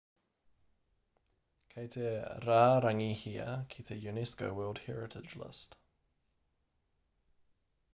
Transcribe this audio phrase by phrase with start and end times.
[1.73, 2.07] kei te
[2.47, 5.81] rārangihia ki te unesco world heritage list